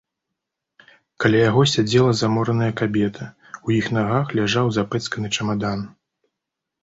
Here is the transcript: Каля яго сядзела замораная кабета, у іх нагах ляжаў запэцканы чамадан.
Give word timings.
Каля 1.23 1.39
яго 1.49 1.61
сядзела 1.73 2.11
замораная 2.21 2.71
кабета, 2.81 3.23
у 3.67 3.75
іх 3.79 3.91
нагах 3.97 4.25
ляжаў 4.39 4.71
запэцканы 4.79 5.27
чамадан. 5.37 5.85